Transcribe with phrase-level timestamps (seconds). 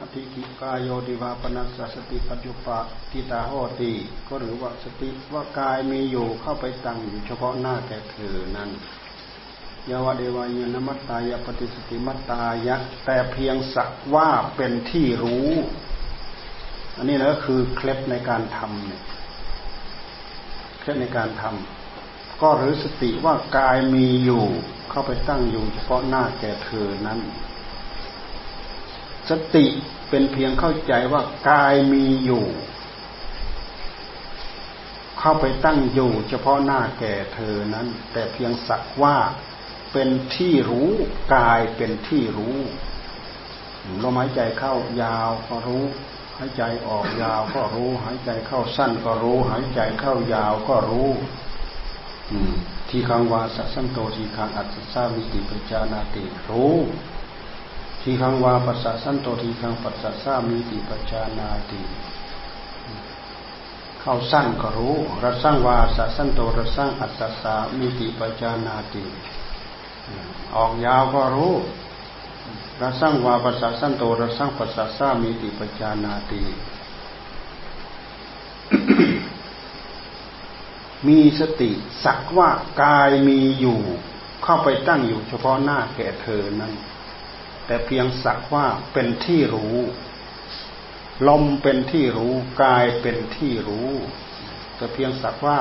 [0.00, 2.78] อธิกิกายโยติวาปนัสสติปัจจุปะ
[3.10, 3.92] ทิตาโหติ
[4.26, 8.70] ก็หรือว่าสติว่ากายมีอยู่เข้าไปตั้งอยู่เฉพาะหน้าแก่เธอนั้น
[9.90, 15.48] ยาวเดวายนมัตตายปฏิสติมัตตายะแต่เพียงสักว่าเป็นที่รู้
[16.96, 19.02] อันนี้แหละคือเคล็ดในการทำเนี่ย
[20.80, 24.44] เคล็ดในการทำก็หรือสติว่ากายมีอยู่
[24.90, 27.20] เข้าไปตั้งอยู่เฉพาะหน้าแก่เธอนั้น
[29.30, 29.66] สติ
[30.08, 32.46] เป็นเพียงเข้าใจว่ากายมีอยู่
[35.18, 39.16] เข้าไปตั้งอยู่เฉพาะหน้าแก่เธอนั้น แต่เพียงสักว่า
[39.92, 40.90] เป็นที่รู้
[41.34, 42.58] กายเป็นที่รู้
[44.02, 45.84] ลมหายใจเข้ายาวก็รู้
[46.38, 51.10] หายใจออกยาวก็รู้ หายใจเข้าสั้นก็รู้ หายใจเข้ายาวก็รู้
[52.88, 56.76] ทีขังวาสัสันโตทีขังอัตสาวิติปจานาติรู้
[58.02, 61.80] ทีขังวาปัสสะสันโตทีขังปัสสะสามิติปจานาติ
[64.00, 69.04] เข้าสั้นก็รู้รัสังวาสัสันโตรัสังอัตสามิติปจานาติ
[70.56, 71.54] ออกยาวก็รู้
[72.80, 76.42] รสร้างวาปัสสะสั้นโตรสร้างปัสสะสามีติปจานาติ
[81.06, 81.70] มีสติ
[82.04, 82.50] สักว่า
[82.82, 83.80] กายมีอยู่
[84.42, 86.72] เข้าไปตั้งอยู่เฉพาะหน้าแก่เธอนั้น
[87.70, 89.76] แต่เพียงสักว่าเป็นที่รู้
[91.28, 93.90] ลมเป็นที่รู้กายเป็นที่รู้
[94.76, 95.58] แต่เพียงสักว่า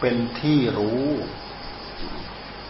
[0.00, 1.04] เป็นที่รู้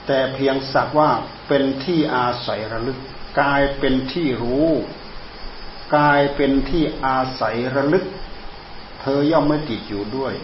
[0.06, 1.10] แต่เพียงสักว่า
[1.48, 2.98] เป็นที่อาศัยระลึก
[3.40, 4.68] กายเป็นที่รู้
[5.96, 8.04] กายเป็นที่อาศัยระลึก
[9.00, 10.34] เธอย่อมไม่ติดอยู่ด้วย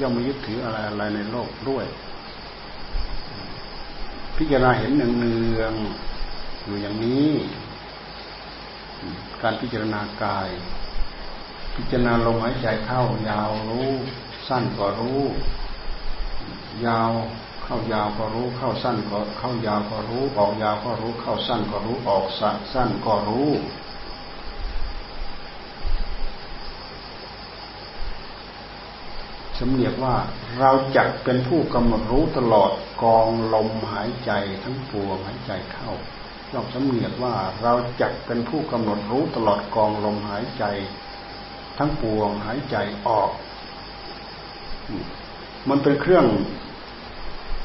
[0.00, 1.84] ย่อมไม่ยึดถืออะไรอะไรในโลกด้วย
[4.36, 5.74] พิจารณาเห็นหนึ่งเนือง
[6.64, 7.30] อยู่อย่างนี้
[9.42, 10.48] การพิจารณากาย
[11.76, 13.88] พิจารณาลมหายใจเข้ายาวรู้
[14.48, 15.22] สั้นก็รู้
[16.86, 17.12] ยาว
[17.64, 23.50] เข้ายาวก็รู้ เข้าสั้นก็เข้ายาวก็รู้ ออกยาวก็รู้ เข้าสั้นก็รู้ออกสั้นก็รู้
[29.58, 30.16] สำเนียกว่า
[30.58, 32.70] เราจะเป็นผู้กำหนดรู้ตลอด
[33.02, 34.30] กองลมหายใจ
[34.62, 35.92] ทั้งปวงหายใจเข้า
[36.52, 40.64] ย่อมสำเนียกว่าเราจะเป็นผู้กำหนดรู้ตลอดกองลมหายใจ
[41.78, 43.30] ทั้งปวงหายใจออก
[45.68, 46.26] มันเป็นเครื่อง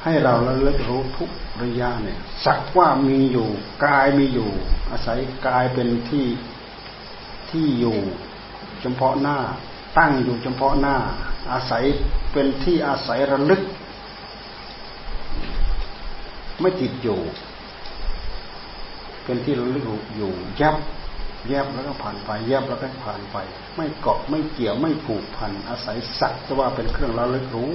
[0.04, 1.30] ให้เราระลึกรู้ทุก
[1.64, 3.50] ระยะเนี่ย สักว่ามีอยู่
[3.86, 4.50] กายมีอยู่
[4.92, 6.28] อาศัยกายเป็นที่
[7.52, 7.98] ที่อยู่
[8.82, 9.38] เฉพาะหน้า
[9.98, 10.98] ตั้งอยู่เฉพาะหน้า
[11.52, 11.84] อาศัย
[12.32, 13.62] เป็นที่อาศัยระลึก
[16.62, 17.20] ไม่ติดอยู่
[19.26, 19.84] เป็นที่ระลึก
[20.16, 20.32] อยู่
[20.62, 20.76] ยับ
[21.48, 23.38] แยบแล้วก็ผ่านไปแยบแล้วก็ผ่านไป
[23.76, 27.74] ไม่เกาะไม่เกี่ยวไม่ผูกพัน อาศัยสักแต่ว่าเป็นเครื่องระลึกรู้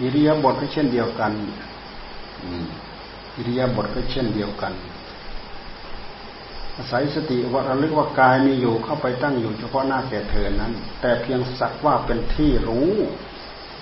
[0.00, 1.32] อิริยาบถก็เช่นเดียวกัน
[3.36, 4.72] อิริยาบถก็เช่นเดียวกัน
[6.76, 12.92] อาศัยสติว่าระลึกว่ากายมีอยู่เข้าไปตั้งอยู่เฉพาะหน้าแก่เธอนั้น แต่เพียงสักว่าเป็นที่รู้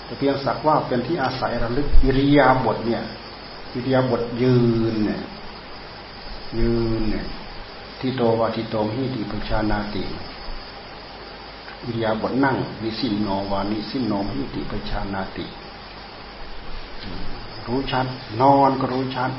[0.05, 3.05] แต่เพียงสักว่าเป็นที่อาศัยระลึกอิริยาบถเนี่ย
[3.73, 4.55] อิริยาบถยื
[4.93, 5.21] นเนี่ย
[6.59, 7.27] ยืนเนี่ย
[8.01, 10.05] ที่โตวาทิโตมหิติปชานาติ
[11.85, 15.45] อิริยาบถนั่งนิสินโนวานิสินโนมหิติปชานาติ
[17.67, 18.07] รู้ชัด
[18.41, 19.33] นอนก็รู้ชัด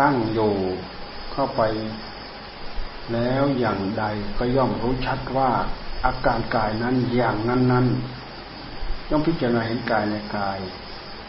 [0.00, 0.52] ตั้งอยู่
[1.32, 1.60] เข้าไป
[3.12, 4.04] แล้วอย่างใด
[4.38, 5.50] ก็ย่อมรู้ชัดว่า
[6.04, 7.86] อาการกายนั้นอย่างนั้นนั้น
[9.10, 10.58] ย่อมพิจารณาเห็นกายในกาย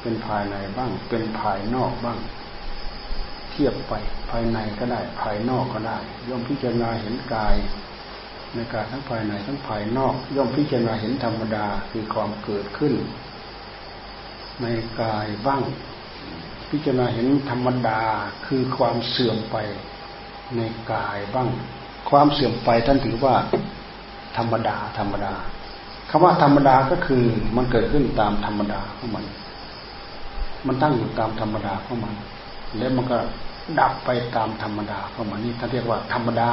[0.02, 2.20] เป็นภายในบ้าง เป็นภายนอกบ้าง
[3.52, 3.94] เทียบไป
[4.32, 5.98] ภายในก็ได้ ภายนอกก็ได้
[6.30, 7.56] ย่อมพิจารณาเห็นกาย
[8.54, 12.94] ในกายทั้งภายในทั้งภายนอก ย่อมพิจารณาเห็นธรรมดาคือความเกิดขึ้น
[14.62, 14.68] ใน
[15.02, 15.62] กายบ้าง
[16.72, 18.02] พิจารณาเห็นธรรมดา
[18.48, 19.58] คือความเสื่อมไป
[20.58, 20.62] ใน
[20.94, 21.50] กายบ้าง
[22.10, 23.36] ความเสื่อมไปท่านถือว่า
[24.38, 25.34] ธรรมดาธรรมดา
[26.10, 27.24] คำว่าธรรมดาก็คือ
[27.56, 29.26] มันเกิดขึ้นตามธรรมดาของมัน
[30.68, 32.14] มันตั้งอยู่ตามธรรมดาของมัน
[32.78, 33.18] แล้วมันก็
[33.80, 36.50] ดับไปตามธรรมดาของมันนี่ท่านเรียกว่าธรรมดา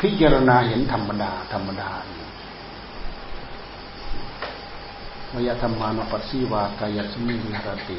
[0.00, 1.90] พิจารณาเห็นธรรมดา ธรรมดา
[5.34, 7.98] วยธรรมานุปัสสีวากายสมิวิหรติ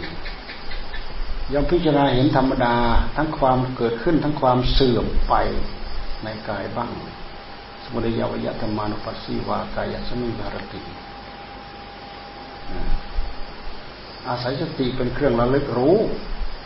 [1.53, 2.75] ย่อมพิจารณาเห็นธรรมดา
[3.17, 5.33] ทั้งความเกิดขึ้นทั้งความเสื่อมไป
[6.23, 6.91] ในกายบ้าง
[7.83, 10.79] สมุทัยวยธรรมานุปัสสีวากายสมิวิหรติ
[14.27, 15.97] อาศัยสติเป็นเครื่องระลึกรู้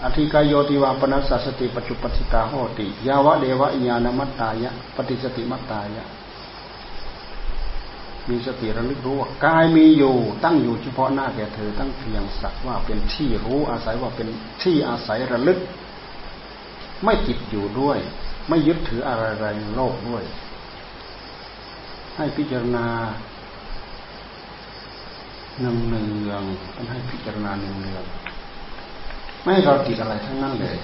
[0.04, 6.06] อธิกายโยติวาปนัสสสติปัจจุปสิตาโหติ ยาวะเดวะญาณมัตตายะ ปฏิสติมัตตายะ
[8.30, 14.28] มีสติระลึกรู้ว่ากายมีอยู่ ตั้งอยู่เฉพาะหน้าแก่เธอ ตั้งเพียงสักว่าเป็นที่รู้อาศัยว่าเป็น
[14.64, 15.60] ที่อาศัยระลึก
[17.04, 17.98] ไม่ติดอยู่ด้วย
[18.50, 20.24] ไม่ยึดถืออะไรในโลกด้วย
[22.16, 22.88] ให้พิจารณา
[25.60, 26.00] เนืองเนื
[26.34, 26.44] อง
[26.76, 28.04] ต้องให้พิจารณาเนืองเนือง
[29.42, 30.78] ไม่ให้เราติดอะไรทั้งนั้นเลย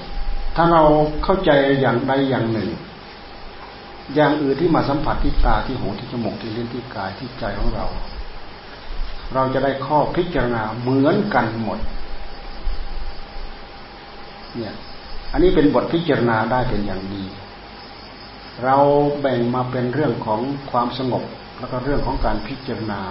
[0.56, 0.84] ถ้าเรา
[1.24, 2.70] เข้าใจอย่างใดอย่างหนึ่ง
[4.16, 7.86] อย่างอื่นที่มาสัมผัสที่ตาที่หูที่จมูกที่ลิ้นที่กายที่ใจของเรา
[9.34, 11.80] เราจะได้ข้อพิจารณาเหมือนกันหมด
[14.56, 14.74] เนี่ย
[15.32, 17.24] อันนี้เป็นบทพิจารณาได้เป็นอย่างดี
[18.64, 18.78] เรา
[19.22, 20.40] แบ่งมาเป็นเรื่องของ
[20.72, 21.24] ความสงบ
[21.60, 23.02] แล้วก็เรื่องของการพิจารณา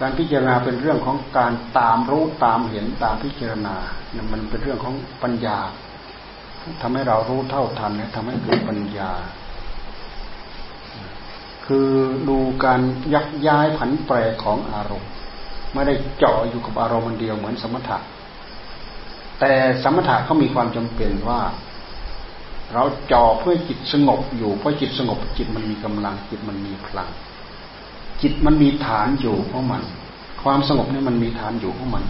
[0.00, 3.76] การพิจารณาเป็นเรื่องของการตามรู้ตามเห็นตามพิจารณา
[4.12, 5.58] เนี่ยมันเป็นเรื่องของปัญญา
[6.82, 9.10] ทำให้เรารู้เท่าทันทำให้เกิดปัญญา
[11.66, 11.88] คือ
[12.28, 12.80] ดูการ
[13.14, 15.10] ยักย้ายผันแปรของอารมณ์
[15.74, 17.98] ไม่ได้เจาะอยู่กับอารมณ์มันเดียวเหมือนสมถะ
[19.40, 19.52] แต่
[19.82, 21.40] สมถะเขามีความจำเป็นว่า
[22.74, 27.08] เราจ่อเพื่อจิตสงบอยู่เพื่อจิตสงบจิตมันมีกำลังจิตมันมีพลัง
[28.22, 29.82] จิตมันมีฐานอยู่ของมัน
[30.42, 32.04] ความสงบนี่มันมีฐานอยู่ของมัน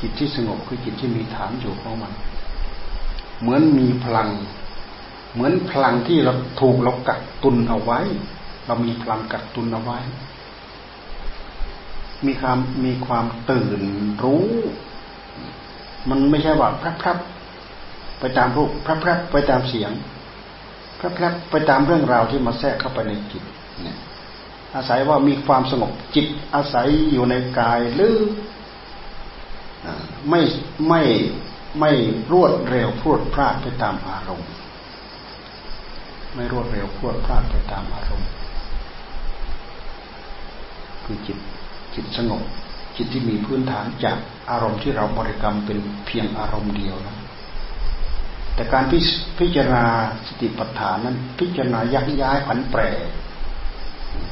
[0.00, 2.12] จิตที่สงบคือจิตที่มีฐานอยู่ของมัน
[3.40, 4.28] เหมือนมีพลัง
[5.34, 8.00] เหมือนพลังที่เราถูกเรากักตุนเอาไว้
[8.66, 9.98] เรามีพลังกักตุนเอาไว้
[12.26, 13.82] มีความมีความตื่น
[14.22, 14.46] รู้
[16.10, 17.14] มันไม่ใช่ว่าพระพระ
[18.20, 19.92] ไปตามรูปพระพระไปตามเสียง
[20.98, 23.42] พระพระไปตามเรื่องราวที่มาแทรกเข้าไปในจิต
[23.82, 23.98] เนี่ย
[24.74, 28.16] อาศัยว่ามีความสงบจิตอาศัยอยู่ในกายหรือ
[30.28, 30.40] ไม่
[30.88, 31.02] ไม่
[31.80, 31.92] ไม่
[32.32, 34.48] รวดเร็วพรวดพลาดไปตามอารมณ์
[36.34, 38.28] ไม่รวดเร็วพรวดพลาดไปตามอารมณ์
[41.04, 41.38] คือจิต
[41.94, 42.42] จิตสงบ
[42.96, 44.18] จิตที่มีพื้นฐานจาก
[44.50, 47.16] อารมณ์ที่เราบริกรรมเป็นเพียงอารมณ์เดียวนะ
[48.54, 48.84] แต่การ
[49.38, 49.86] พิจารณา
[50.26, 52.82] สติปัฏฐานนั้น พิจารณายักย้ายผันแปร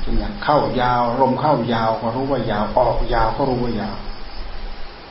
[0.01, 3.97] เช่นอย่างเข้ายาว ลมเข้ายาวก็รู้ว่ายาว ออกยาวก็รู้ว่ายาว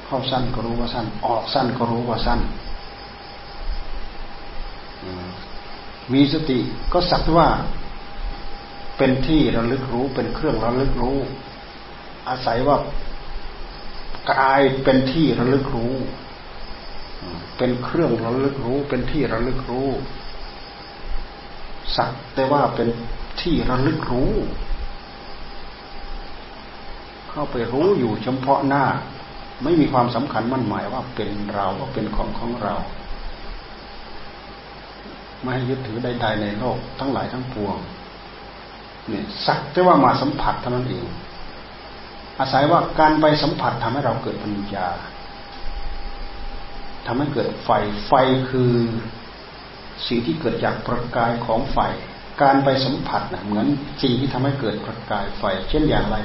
[0.06, 2.39] เข้าสั้นก็รู้ว่าสั้น ออกสั้นก็รู้ว่าสั้น
[6.13, 6.59] มีสติ
[6.94, 7.47] ก็สักว่า
[8.97, 11.17] เป็นที่ระลึกรู้เป็นเครื่องระลึกรู้
[12.27, 12.77] อาศัยว่า
[14.31, 15.94] กายเป็นที่ระลึกรู้
[17.57, 19.89] เป็นเครื่องระลึกรู้ เป็นที่ระลึกรู้
[21.95, 22.88] สักแต่ว่าเป็น
[23.41, 24.33] ที่ระลึกรู้
[27.29, 28.85] เข้าไปรู้อยู่เฉพาะหน้า
[29.63, 32.75] ไม่มีความสำคัญมั่นหมายว่าเป็นเราว่าเป็นของของเรา
[35.41, 37.77] ไม่ให้ยึดถือใดๆในโลกทั้งหลายทั้งปวง
[39.07, 41.07] เนี่ยสักแต่ว่ามาสัมผัสเท่านั้นเอง
[42.39, 44.87] อาศัยว่าการไปสัมผัสทำให้เราเกิดปัญญา
[47.05, 47.69] ทำให้เกิดไฟ
[48.07, 48.13] ไฟ
[48.49, 48.73] คือ
[50.07, 51.79] สิ่งที่เกิดจากประกายของไฟ
[52.41, 53.65] การไปสัมผัสนะเหมือน
[54.01, 56.17] สิ่งที่ทำให้เกิดประกายไฟ เช่นอย่างไร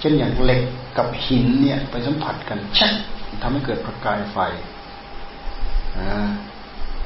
[0.00, 0.62] เช่นอย่างเหล็ก
[0.98, 2.92] กับหินเนี่ย ไปสัมผัสกันชัก
[3.42, 4.38] ทำให้เกิดประกายไฟ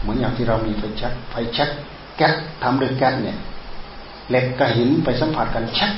[0.01, 1.71] เหมือนอย่างที่เรามีไฟชักไฟชัก
[2.17, 3.39] แก๊สทำด้วยแก๊สเนี่ย
[4.31, 5.93] เหล็กกับหินไปสัมผัสกันชัก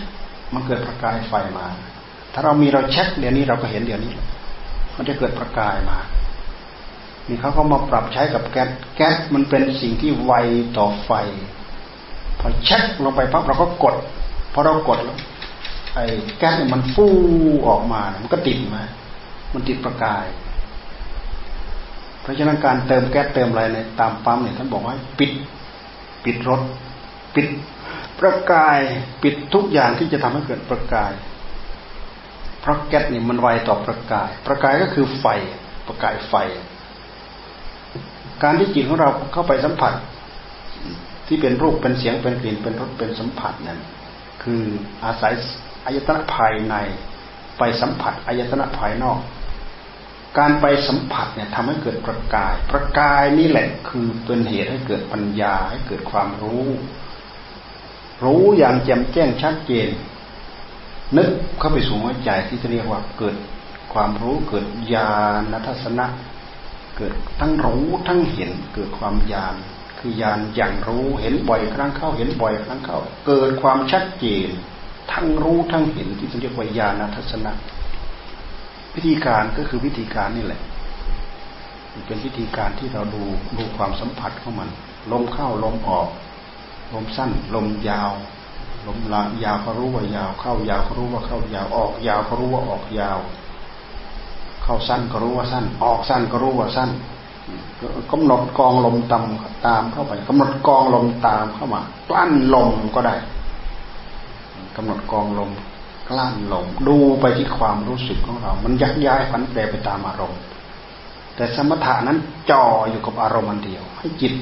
[0.54, 1.66] มันเกิดประกายไฟมา
[2.32, 4.12] ถ้าเรามีเราช็คเดี๋ยวนี้เราก็เห็นเดี๋ยวนี้
[4.96, 5.98] มันจะเกิดประกายมา
[7.28, 10.32] นี่เขาก็มาปรับใช้กับแก๊สแก๊สมันเป็นสิ่งที่ไว
[10.78, 11.10] ต่อไฟ
[12.40, 13.94] พอเช็คลงไปปั๊บเราก็กด
[14.52, 14.98] พอเรากด
[15.94, 16.04] ไอ้
[16.38, 17.06] แก๊สเนี่ยมันฟู
[17.68, 18.82] ออกมามันก็ติดมา
[19.54, 20.26] มันติดประกาย
[22.22, 25.30] เพราะฉะนั้นการเติมแก๊สเติมอะไรในตามปั๊มเนี่ยท่านบอกว่าปิด
[26.24, 26.60] ปิดรถ
[27.34, 27.46] ปิด
[28.20, 28.80] ประกาย
[29.22, 31.12] ปิดทุกอย่างที่จะทำให้เกิดประกาย
[32.60, 35.26] เพราะแก๊สนี่มันไวต่อประกาย ประกายก็คือไฟ
[35.86, 36.34] ประกายไฟ
[38.42, 39.92] การที่จิตของเราเข้าไปสัมผัส
[41.26, 43.80] ที่เป็นรูปเป็นเสียงเป็นกลิ่นเป็นรสเป็นสัมผัสนั้น
[44.42, 44.62] คือ
[45.04, 45.32] อาศัย
[45.84, 46.74] อายตนะภายใน
[47.58, 49.18] ไปสัมผัสอายตนะภายนอก
[50.38, 56.66] การไปสัมผัสเนี่ยทำให้เกิดประกาย ประกายนี่แหละคือเป็นเหตุให้เกิดปัญญาให้เกิดความรู้
[58.24, 59.88] รู้อย่างแจ่มแจ้งชัดเจน
[61.16, 63.36] นึกเข้าไปสู่หัวใจที่จะเรียกว่าเกิด
[63.92, 65.12] ความรู้เกิดญา
[65.50, 66.06] ณทัศนะ
[66.98, 69.54] เกิดทั้งรู้ทั้งเห็นเกิดความญาณ
[69.98, 74.48] คือญาณอย่างรู้เห็นบ่อยครั้งเข้าเห็นบ่อยครั้งเข้า เกิดความชัดเจน
[75.12, 77.52] ทั้งรู้ทั้งเห็นที่เรียกว่าญาณทัศนะ
[78.94, 80.60] วิธีการก็คือวิธีการนี่แหละ
[82.06, 83.22] เป็นวิธีการที่เราดู
[83.58, 84.68] ดูความสัมผัสของมัน
[85.12, 86.08] ลมเข้าลมออก
[86.94, 88.12] ลมสั้น ลมยาว
[88.86, 93.18] ลมละยาวเขารู้ว่ายาวเข้ายาวเขารู้ว่าเข้ายาวออก ยาวเขารู้ว่าออกยาว
[94.68, 96.90] เข้าสั้นก็รู้ว่าสั้น ออกสั้นก็รู้ว่าสั้น
[98.12, 99.24] กำหนดกองลมตาม
[99.66, 103.14] ตามเข้าไปกำหนดกองลมตามเข้ามากลั้นลมก็ได้
[104.76, 105.50] กำหนดกองลม
[106.08, 110.40] กลั้นลมดูไปที่ความรู้สึกของเรา มันยักย้ายผันแปรไปตามอารมณ์
[111.36, 112.18] แต่สมถะนั้น
[112.50, 114.32] จ่ออยู่กับอารมณ์เดียว ให้จิต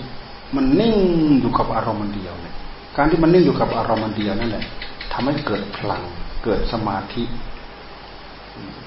[0.54, 0.94] มันนิ่ง
[1.40, 2.54] อยู่กับอารมณ์เดียวเนี่ย
[2.96, 4.64] การที่มันนิ่งอยู่กับอารมณ์เดียวนั่นแหละ
[5.12, 6.02] ทำให้เกิดพลัง
[6.44, 7.22] เกิดสมาธิ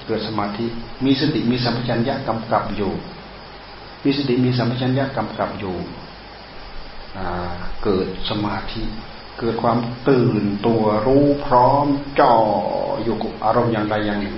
[0.06, 0.66] เกิดสมาธิ
[1.04, 2.92] มีสติมีสัมปชัญญะกำกับอยู่
[4.04, 5.76] มีสติมีสัมปชัญญะกำกับอยู่
[7.84, 8.82] เกิดสมาธิ
[9.40, 9.78] เกิดความ
[10.08, 11.86] ตื่นตัวรู้พร้อม
[12.20, 12.34] จ่อ
[13.02, 14.36] อยู่กับอารมณ์อย่างใดอย่างหนึ่ง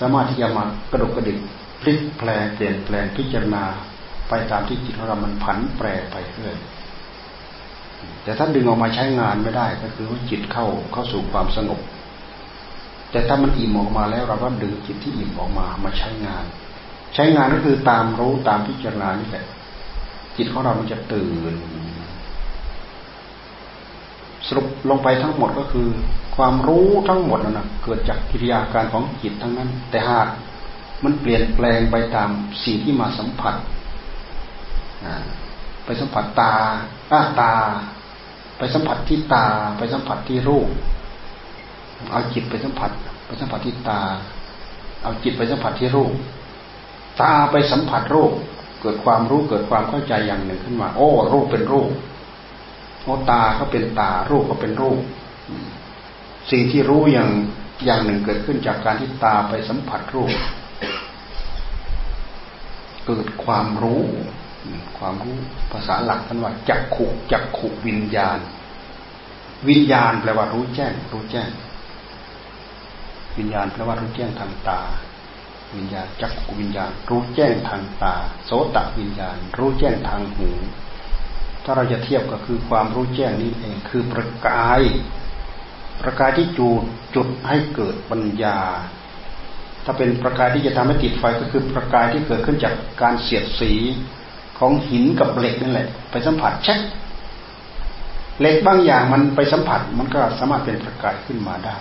[0.00, 1.38] สามารถที่จะมากระดกกระดิก
[1.80, 3.64] พลิกแปลเปลี่ยนแปลงพิจารณา
[4.28, 6.56] ไปตามที่จิตของเรามันผันแปรไปเรื่อย
[8.22, 11.80] แต่ถ้าดึงออกมาใช้งานไม่ได้ก็คือว่าจิตเข้าเข้าสู่ความสงบ
[13.16, 16.44] แต่ถ้ามันอิ่มออกมาแล้วเราก็ดึงจิตที่อิ่มออกมามาใช้งาน
[17.14, 19.46] ใช้งานก็คือตามรู้ตามพิจารณานี่แหละ
[20.36, 21.54] จิตของเรามันจะตื่น
[24.46, 25.88] สรุปลงไปทั้งหมดก็คือ
[26.36, 30.28] ความรู้ทั้งหมดนั่นนะเกิดจากกิริยาการของจิตทั้งนั้น แต่หาก
[31.04, 32.30] มันเปลี่ยนแปลงไปตาม
[32.64, 33.54] สิ่งที่มาสัมผัส
[35.84, 36.54] ไปสัมผัสตา
[37.10, 37.52] อ้าตา
[38.58, 39.46] ไปสัมผัสที่ตา
[39.78, 40.70] ไปสัมผัสที่รูป
[42.10, 42.90] เอาจิตไปสัมผัส
[43.26, 44.02] ไปสัมผัสที่ตา
[45.02, 46.12] เอาจิตไปสัมผัสที่รูป
[47.22, 48.32] ตาไปสัมผัสรูป
[48.82, 51.90] เกิดความรู้เกิดความเข้าใจอย่างหนึ่งขึ้นมา โอ้ รูปเป็นรูป
[53.02, 54.98] โอ้ตาก็เป็นตา รูปก็เป็นรูป
[56.50, 57.30] สิ่งที่รู้อย่าง
[57.84, 60.32] อย่างหนึ่งเกิดขึ้นจากการที่ตาไปสัมผัสรูป
[63.06, 64.02] เกิดความรู้
[64.98, 65.36] ความรู้
[65.72, 68.38] ภาษาหลักท่านว่าจักขุจักขุวิญญาณ
[69.68, 71.48] วิญญาณแปลว่ารู้แจ้ง รู้แจ้ง
[73.38, 74.80] วิญญาณแปลว่ารู้แจ้งทางตา
[75.76, 78.14] วิญญาณจักรวิญญาณ รู้แจ้งทางตา
[78.44, 80.50] โสตวิญญาณ รู้แจ้งทางหู
[81.64, 84.82] ถ้าเราจะเทียบก็คือความรู้แจ้งนี้เองคือประกาย
[86.00, 86.82] ประกายที่จูด
[87.14, 88.58] จุดให้เกิดปัญญา
[89.84, 93.72] ถ้าเป็นประกายที่จะทำให้ติดไฟก็คือประกายที่เกิดขึ้นจากการเสียดสี
[94.58, 96.78] ของหินกับเหล็กนั่นแหละ ไปสัมผัสเช็ค
[98.40, 101.76] เหล็กบางอย่างมันไปสัมผัสมันก็สามารถเป็นประกายขึ้นมาได้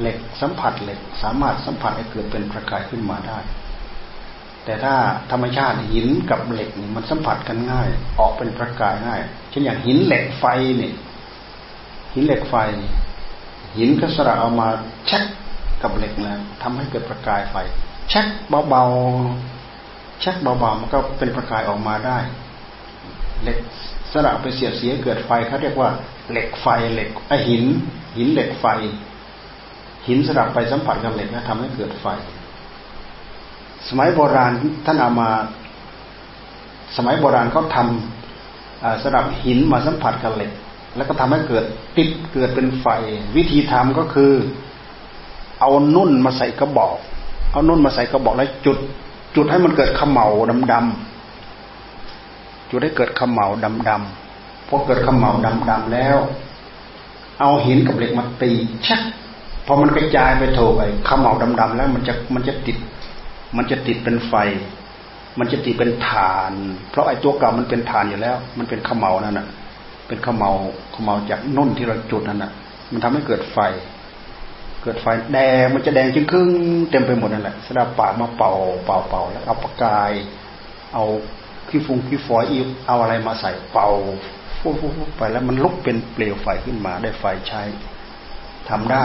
[0.00, 3.38] เหล็กสัมผัสเหล็กสามารถสัมผัสให้เกิดเป็นประกายขึ้นมาได้
[4.64, 4.94] แต่ถ้า
[5.30, 9.20] ธรรมชาติหินกับเหล็กนี่มันสัมผัสกันง่าย ออกเป็นประกายง่าย
[9.50, 10.44] เช่นอย่างหินเหล็กไฟ
[10.76, 10.92] เนี่ย
[12.14, 12.54] หินเหล็กไฟ
[13.76, 14.68] หินก็สระเอามา
[15.06, 15.24] เช็ค
[15.82, 17.56] กับเหล็กนะทำให้เกิดประกายไฟ
[18.08, 18.26] เช็ค
[18.68, 22.18] เบาๆเช็คเบาๆมันก็เป็นประกายออกมาได้
[23.42, 23.58] เหล็ก
[24.12, 25.90] สระไปเสียดเสียเกิดไฟเขาเรียกว่า
[26.30, 27.64] เหล็กไฟเหล็กไอหิน
[28.16, 28.66] หินเหล็กไฟ
[30.08, 32.06] หินสลับไปสัมผัสกับเหล็กแล้วทำให้เกิดไฟ
[33.88, 34.52] สมัยโบราณ
[34.86, 35.30] ท่านเอามา
[36.96, 40.50] สมัยโบราณเขาทำสลับหินมาสัมผัสกับเหล็ก
[40.96, 41.64] แล้วก็ทำให้เกิด
[41.96, 42.86] ติดเกิดเป็นไฟ
[43.36, 44.32] วิธีทำก็คือ
[45.60, 46.96] เอานุ่นมาใส่กระบอก
[47.52, 48.78] เอานุ่นมาใส่กระบอกแล้วจุด
[49.36, 50.26] จุดให้มันเกิดขมเหลา
[50.72, 53.46] ดำๆจุดให้เกิดขมเหลา
[53.88, 55.30] ดำๆพอเกิดขมเหลา
[55.70, 56.16] ดำๆแล้ว
[57.40, 58.50] เอาหินกับเหล็กมาตี
[58.86, 59.00] ชัก
[59.66, 62.76] พอมันกระจายไปโถไปขมเหลาดำๆแล้วมันจะมันจะติด
[63.56, 64.34] มันจะติดเป็นไฟ
[65.38, 66.52] มันจะติดเป็นฐาน
[66.90, 69.46] เพราะไอ้ตัวเก่ามันเป็นฐานอยู่แล้ว มันเป็นขมเหลานั่นน่ะ
[70.08, 70.50] เป็นขมเหลา
[70.94, 72.52] ขมเหลาจากนุ่นที่เราจุดนั่นน่ะ
[72.92, 73.58] มันทำให้เกิดไฟ
[74.82, 76.48] เกิดไฟแดงมันจะแดงจึงครึ่ง
[76.90, 78.52] เต็มไปหมดนั่นแหละสดาปากมาเป่า
[78.84, 80.12] เป่าเป่าแล้วเอาปากกาย
[80.94, 81.04] เอา
[81.68, 83.88] ขี้ฟุงขี้ฝอยอีเอาอะไรมาใส่เป่า
[84.60, 87.62] ฟุบฟุบไปแล้วมันลุกเป็นเปลวไฟขึ้นมาได้ไฟใช้
[88.70, 89.04] ทำได้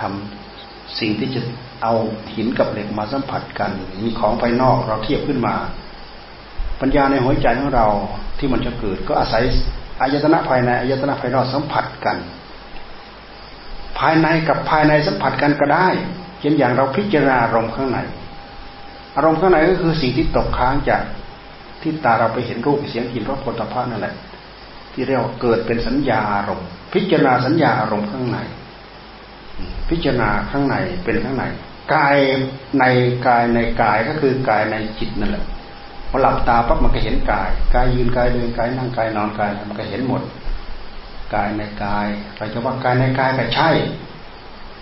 [0.00, 1.40] ทำสิ่งที่จะ
[1.82, 1.94] เอา
[2.34, 3.70] หินกับเหล็กมาสัมผัสกัน
[4.02, 5.54] มีของภายนอกเราเทียบขึ้นมา
[6.80, 7.86] ปัญญาในหัวใจของเรา
[8.38, 9.42] ที่มันจะเกิด ก็อาศัย
[10.00, 12.16] อายตนะภายในอายตนะภายนอกสัมผัสกัน
[13.98, 15.88] ภายในกับภายในสัมผัสกันก็ได้
[16.40, 17.98] เช่นอย่างเราพิจารณาอารมณ์ข้างใน
[19.16, 21.02] อารมณ์ข้างในก็คือสิ่งที่ตกค้างจาก
[21.82, 24.14] ที่ตาเราไปเห็นรูปเสียงกลิ่นรสผลิตภัณฑ์นั่นแหละ
[24.92, 28.38] ที่เรียกว่าเกิดเป็นสัญญาอารมณ์ พิจารณาสัญญาอารมณ์ข้างใน
[29.88, 31.44] พิจารณาข้างในเป็นข้างใน
[31.94, 32.16] กาย
[32.78, 32.84] ใน
[33.26, 35.44] กายในกายก็คือกายในจิตนั่นแหละ
[36.08, 40.22] พอหลับตาปั๊บมันก็เห็นกายกายยืนกายเดินกายนั่งกายนอนกายมันก็เห็นหมด
[41.34, 43.70] กายในกายเราจะว่ากายในกายก็ใช่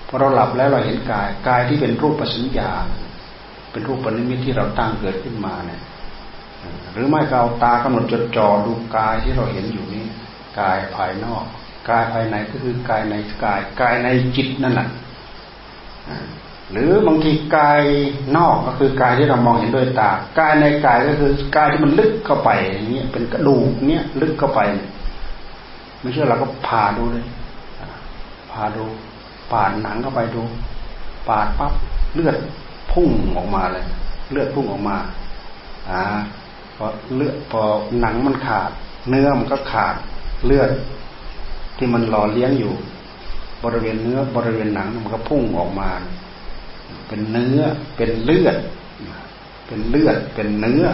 [0.09, 2.71] พอเราหลับแล้วเราเห็นกายกายที่เป็นรูปปัญญา
[3.71, 5.81] เป็นรูปปณิมิตที่เราตั้งเกิดขึ้นมาเนี่ย
[6.93, 10.05] หรือไม่ก็เอาตากำหนดจดจ่อดูกายที่เราเห็นอยู่นี้
[10.61, 11.45] กายภายนอก
[11.89, 14.89] กายภายในก็คือกายในกาย กายในจิตนั่นแหละ
[16.73, 17.83] หรือบางทีกาย
[18.37, 24.61] นอกก็คือกายที่เรามองเห็นด้วยตากายในกายก็คือกายที่มันลึกเข้าไปอย่างเงี้ยเป็นกระดูกเนี้ยลึกเข้าไป
[26.01, 27.25] ไม่เชื่อเราก็ผ่าดูเลย
[28.51, 28.85] ผ่าดู
[29.53, 30.43] ปาหนังเข้าไปดู
[31.29, 31.73] ปาดปั๊บ
[32.15, 32.37] เลือด
[32.93, 33.85] พุ่งออกมาเลย
[34.31, 34.97] เลือดพุ่งออกมา
[35.91, 36.01] อ่า
[36.77, 37.63] พอเลือดพอ
[38.01, 38.71] หนังมันขาด
[39.09, 39.95] เนื้อมันก็ขาด
[40.47, 40.71] เลือด
[41.81, 42.73] ที่มันหล่อเลี้ยงอยู่
[43.65, 45.89] บริเวณเนื้อบริเวณหนังมันก็พุ่งออกมา
[47.09, 47.61] เป็นเนื้อ
[47.97, 48.57] เป็นเลือด
[49.67, 50.85] เป็นเลือดเป็นเนื้อ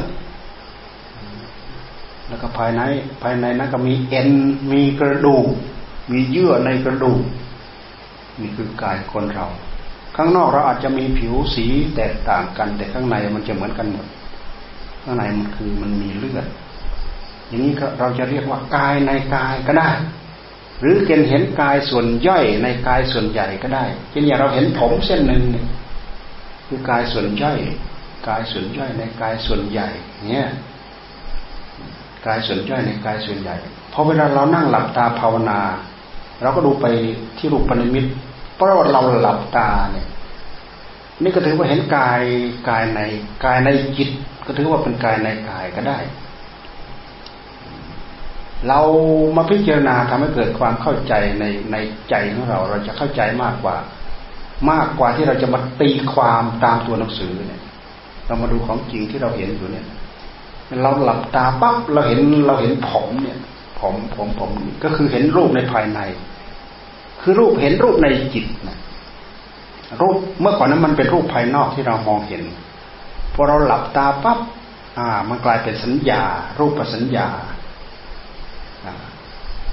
[2.28, 2.82] แล้วก็ภายใน
[3.22, 4.30] ภายในนั้นก็มีเอ็น
[4.72, 5.46] มีกระดูก
[6.12, 7.20] มีเยื่อในกระดูก
[8.40, 9.46] นี่คือกายคนเรา
[10.16, 11.66] ข้างนอกเราอาจจะมีผิวสี
[11.96, 14.06] แตกต่างกัน แต่ข้างในมันจะเหมือนกันหมด
[15.02, 16.46] ข้างในมันคือมันมีเลือด
[17.48, 19.90] อย่างนี้เราจะเรียกว่ากายในกายก็ได้
[20.80, 25.42] หรือเกณฑ์เห็นกายส่วนย่อยในกายส่วนใหญ่ก็ได้เช่นอย่างเราเห็นผมเส้นหนึ่ง
[26.66, 27.58] คือกายส่วนย่อย
[28.28, 29.88] กายส่วนย่อยในกายส่วนใหญ่
[30.28, 30.46] เนี่ย
[32.26, 33.56] กายส่วนย่อยในกายส่วนใหญ่
[33.92, 35.60] พอเวลาเรานั่งหลับตาภาวนา
[36.42, 36.86] เราก็ดูไป
[37.38, 38.04] ที่รูปปณิมิต
[38.54, 40.06] เพราะว่าเราหลับตาเนี่ย
[41.22, 42.20] นี่ก็ถือว่าเห็นกาย
[42.68, 43.00] กายใน
[43.44, 44.10] กายในจิต
[44.46, 45.98] ก็ถือว่าเป็นกายในกายก็ได้
[48.68, 48.80] เรา
[49.36, 51.76] มาพิจารณาทำให้เกิดความเข้าใจในใน
[52.10, 53.76] ใจของเรา เราจะเข้าใจมากกว่า
[54.70, 57.62] มากกว่าที่เราจะมาตีความตามตัวหนังสือเนี่ย
[58.26, 59.86] เรามาดูของจริงที่เราเห็นอยู่เนี่ย
[60.82, 63.38] เราหลับตาปั๊บเราเห็นเราเห็นผมเนี่ย
[63.80, 64.50] ผมผมผม
[64.84, 66.00] ก็คือเห็นรูปในภายใน
[67.20, 68.78] คือรูปเห็นรูปในจิตนะ
[70.00, 72.42] รูปเมื่อก่อนนั้นมันเป็นรูปภายนอกที่เรามองเห็น
[73.34, 74.38] พอเราหลับตาปั๊บ
[74.98, 76.22] อ่า มันกลายเป็นสัญญา
[76.58, 77.26] รูปประสัญญา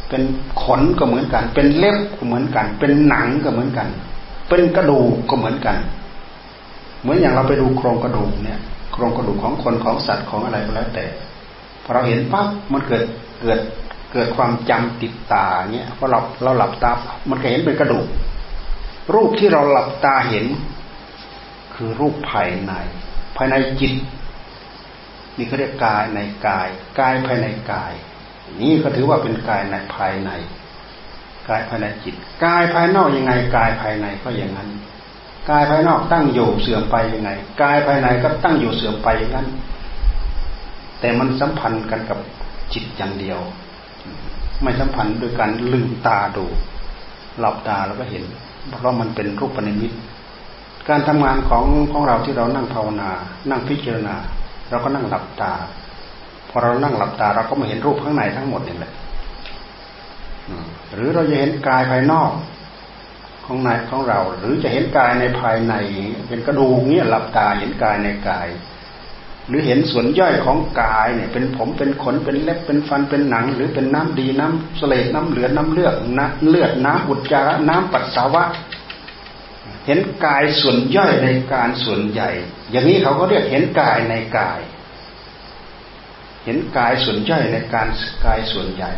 [0.09, 0.21] เป็น
[0.63, 3.87] ขนก็เหมือนกัน เป็นเล็บก็เหมือนกัน เป็นหนังก็เหมือนกัน
[4.49, 5.77] เป็นกระดูกก็เหมือนกัน
[7.01, 8.59] เหมือนอย่างเราไปดูโครงกระดูกเนี่ย
[8.93, 11.05] โครงกระดูกของคนของสัตว์ของอะไรก็แล้วแต่
[11.83, 13.03] พอเราเห็นปั๊บมันเกิด
[13.41, 13.59] เกิด
[14.13, 16.91] เกิดความจำติดตาเนี่ยพอเราเราหลับตา
[17.29, 18.07] มันก็เห็นเป็นกระดูก
[19.13, 20.45] รูปที่เราหลับตาเห็น
[21.73, 22.73] คือรูปภายใน
[23.35, 23.93] ภายในจิต
[25.37, 26.67] นี่เขาเรียกกายในกาย
[26.99, 27.93] กายภายในกาย
[28.61, 30.31] นี่ก็ถือว่าเป็นกายในภายใน
[31.49, 34.69] กายภายในจิต กายภายนอกยังไง กายภายในก็อย่างนั้น
[35.49, 37.29] กายภายนอกตั้งอยู่เสื่อมไปยังไง
[37.61, 39.47] กายภายในก็ตั้งอยู่เสื่อมไปอย่างนั้น
[40.99, 42.19] แต่มันสัมพันธ์กันกับ
[42.73, 43.39] จิตอย่างเดียว
[44.61, 46.45] ไม่สัมพันธ์โดยการลืมตาดู
[47.39, 48.23] หลับตาแล้วก็เห็น
[48.69, 49.91] เพราะมันเป็นรูปปณิมิต
[50.89, 53.09] การทำงานของของเราที่เรานั่งภาวนา
[53.49, 54.15] นั่งพิจารณา
[54.69, 55.53] เราก็นั่งหลับตา
[56.55, 58.91] อเรานั่งหลับตาเราก็มาเห็นรูปข้างในทั้งหมดนี่แหละ
[60.93, 62.31] หรือเราจะเห็นกายภายนอก
[63.45, 65.73] ของในของเรา หรือจะเห็นกายในภายใน
[66.27, 68.47] เป็นกระดูกเนี้ยหลับตาเห็นกายในกาย
[69.47, 78.43] หรือเห็นส่วนย่อยของกายเนี่ย เป็นผมเป็นขนเป็นเล็บเป็นฟันเป็นหนัง หรือเป็นน้ำดีน้ำเสลดน้ำเหลือน้ำเลือดน้ำเลือดน้ำอุจจาระน้ำปัสสาวะ
[79.85, 82.29] เห็นกายส่วนย่อยในการส่วนใหญ่
[82.71, 84.59] อย่างนี้เขาก็เรียกเห็นกายในกาย
[86.43, 87.87] เห็นกายส่วนย่อยในการ
[88.25, 88.91] กายส่วนใหญ่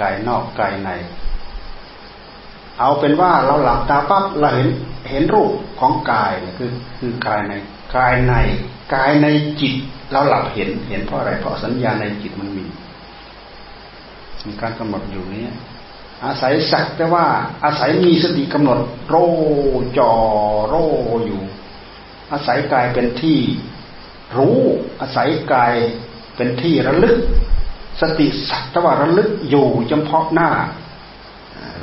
[0.00, 0.90] กายนอกกายใน
[2.80, 4.68] เอาเป็นว่าเราหลับตาปั๊บเราเห็น
[5.10, 7.52] เห็นรูปของกายคือคือกายใน
[7.96, 8.34] กายใน
[8.94, 9.26] กายใน
[9.60, 9.74] จิต
[10.12, 12.64] เราหลับเห็นเห็นเพราะอะไร เพราะสัญญาในจิตมันมี
[14.46, 15.44] มีการกำหนดอยู่นี้
[16.24, 17.26] อาศัยสักแต่ว่า
[17.64, 19.16] อาศัยมีสติกำหนดโร
[19.98, 20.12] จอ
[20.68, 20.74] โร
[21.26, 21.42] อยู่
[22.32, 23.38] อาศัยกายเป็นที่
[24.36, 24.58] รู้
[25.00, 25.74] อาศัยกาย
[26.36, 27.16] เป็นที่ระลึก
[28.00, 30.50] สติสักตว่าระลึกอยู่เฉพาะหน้า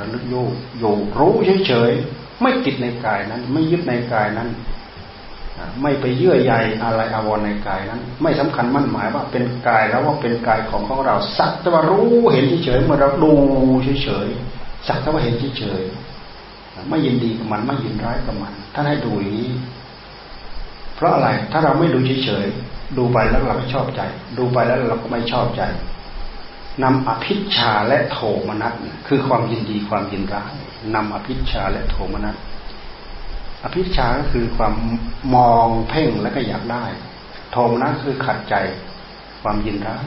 [0.00, 0.44] ระลึกอยู่
[0.78, 1.34] อยู่รู้
[1.66, 4.48] เฉยๆไม่ติดในกายนั้น ไม่ยึดในกายนั้น
[5.82, 13.32] ไม่ไปเยื่อใยอะไรอาวรในกายนั้น ไม่สำคัญมั่นหมายว่าเป็นกายแล้วว่าเป็นกายของของเราสักแต่ว่ารู้เห็นเฉยๆเมื่อเราดู
[14.02, 19.50] เฉยๆสักแต่ว่าเห็นเฉยๆไม่ยินดีกับมันไม่ยินร้ายกับมันท่านให้ดูอย่างนี้
[20.96, 24.00] เพราะอะไรถ้าเราไม่ดูเฉยๆ ดูไปแล้วเราชอบใจ
[24.38, 25.62] ดูไปแล้วเราก็ไม่ชอบใจ
[26.82, 28.74] นำอภิชาและโทมนัส
[29.08, 30.52] คือความยินดีความยินร้าย
[30.94, 32.36] นำอภิชาและโทมนัส
[33.64, 34.74] อภิชาก็คือความ
[35.34, 36.84] มองเพ่งแล้วก็อยากได้
[37.52, 38.54] โทมนัสคือขัดใจ
[39.42, 40.06] ความยินร้าย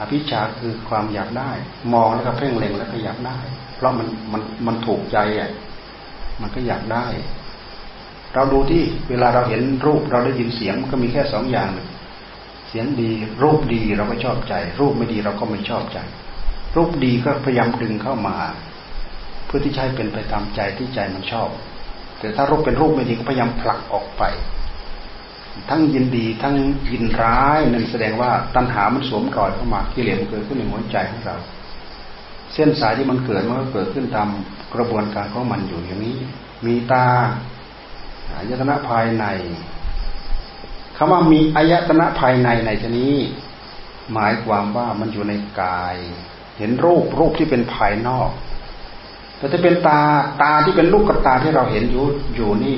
[0.00, 1.50] อภิชาคือความอยากได้
[1.94, 3.38] มองแล้วก็เพ่งเล็งแล้วก็อยากได้
[3.76, 5.50] เพราะมันมันมันถูกใจอะ
[6.40, 7.06] มันก็อยากได้
[8.34, 11.70] เราดูที่เวลาเราเห็นรูปเราได้ยินเสียงมันก็มีแค่สองอย่าง
[12.68, 13.10] เสียงดี
[13.42, 15.98] รูปดีเราก็ชอบใจ รูปไม่ดีเราก็ไม่ชอบใจ
[16.76, 18.36] รูปดีก็พยายามดึงเข้ามา
[19.46, 21.48] เพื่อที่จะให้เป็นไปตามใจที่ใจมันชอบ
[22.18, 24.22] แต่ถ้ารูปเป็นรูปไม่ดีก็พยายามผลักออกไป
[25.68, 26.54] ทั้งยินดีทั้ง
[26.92, 31.36] ยินร้ายนั่นแสดงว่าตัณหามันสวมกอดเข้ามากิเลสมันเกิดขึ้นในหัวใจของเรา
[32.54, 34.28] เส้นสายที่มันเกิดมันก็เกิดขึ้นตาม
[34.74, 36.16] กระบวนการของมันอยู่อย่างนี้
[36.66, 37.06] มีตา
[38.36, 39.24] อายตนะภายใน
[40.96, 43.14] คำว่ามีอายตนะภายในในที่นี้
[44.12, 45.96] หมายความว่ามันอยู่ในกาย
[46.58, 48.30] เห็นรูปรูปที่เป็นภายนอก
[49.36, 50.00] แต่ถ้าเป็นตา
[50.42, 52.76] ตาที่เป็นลูกกระตาที่เราเห็นอยู่อยู่นี่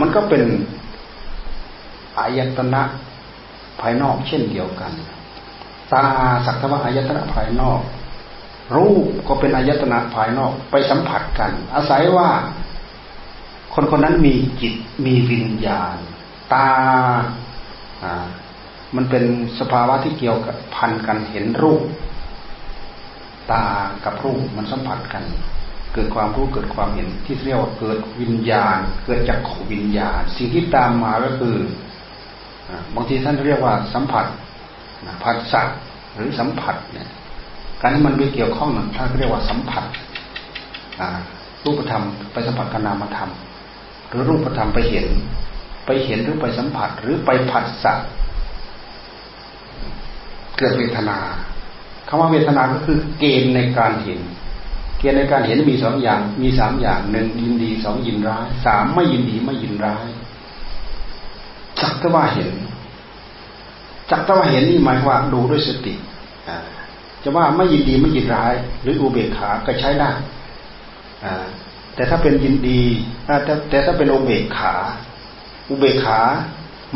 [0.00, 0.42] มันก็เป็น
[2.18, 2.82] อายตนะ
[3.80, 4.92] ภายนอกเช่นเดียวกัน
[5.92, 6.04] ตา
[6.46, 7.80] สักทว่าอายตนะภายนอก
[8.76, 12.28] รูปก็เป็นอายตนะภายนอกไปสัมผัสกัน อาศัยว่า
[13.74, 14.74] คนคนนั้นมีจิต
[15.06, 15.96] มีวิญญาณ
[16.54, 16.68] ตา
[18.02, 18.26] อ่า
[18.96, 19.24] มันเป็น
[19.58, 21.82] สภาวะที่เกี่ยวกับพันกันเห็นรูป
[23.52, 23.64] ตา
[24.04, 25.24] กับรูปมันสัมผัสกัน
[25.94, 29.38] เกิดความรู้เกิดความเห็นที่เรียกว่าเกิดวิญญาณ เกิดจาก
[29.72, 31.56] วิญญาณ สิ่งที่ตามมาก็คือ
[32.94, 34.26] บางทีท่านเรียกว่าสัมผัส
[35.22, 35.62] ผัสสะ
[36.14, 37.08] หรือสัมผัสเนี่ย
[37.80, 39.84] การที่มันไปเกี่ยวข้องนั้นท่านเรียกว่าสัมผัส
[41.64, 42.02] รูปธรรม
[42.32, 43.30] ไปสัมผัสกับนามธรรม
[44.10, 45.06] หรือรูปธรรมไปเห็น
[45.86, 47.94] ไปเห็นหรือไปสัมผัสหรือไปผัสสะ
[50.58, 51.18] เกิดเวทนา
[52.08, 54.20] คำว่าเวทนาก็คือเกณฑ์ในการเห็น
[54.98, 60.06] เกณฑ์ในการเห็นมีสองอย่าง มีสามอย่างหนึ่งยินดีสองยินร้ายสามไม่ยินดีไม่ยินร้าย
[61.80, 62.52] จักตว่าเห็น
[64.10, 65.94] จักตว่าเห็นนี่หมายว่าดูด้วยสติ
[67.22, 70.10] จะว่าไม่ยินดีไม่ยินร้าย หรืออุเบกขาก็ใช้ได้
[72.00, 72.82] แต่ถ้าเป็นยินดี
[73.24, 74.74] แต่แต่ถ้าเป็นอุเบกขา
[75.68, 76.20] อุเบกขา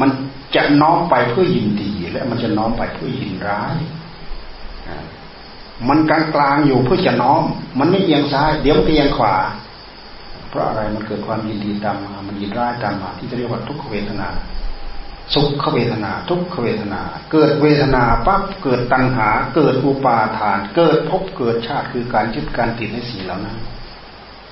[0.01, 0.11] มัน
[0.55, 3.77] จะน้อมไปเพื่อยินดี และมันจะน้อมไปเพื่อยินร้าย
[5.88, 7.43] มันกลางกลางอยู่เพื่อจะน้อม
[7.79, 9.35] มันไม่เอียงซ้าย เดี๋ยวมันเอียงขวา
[10.49, 14.29] เพราะอะไรมันเกิดความยินดีตามมา มันยินร้ายตามมา ที่จะเรียกว่าทุกขเวทนา
[15.35, 17.01] สุขเวทนา ทุกขเวทนา
[17.33, 23.59] เกิดเวทนาปั๊บเกิดตัณหา เกิดอุปาทาน เกิดภพเกิดชาติคือการยึดการติดในสิ่งเหล่านั้น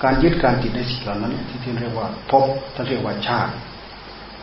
[0.03, 3.53] การยึดการติดในสิ่งเหล่านั้นที่ที่เรียกว่าภพท่านเรียกว่าชาติ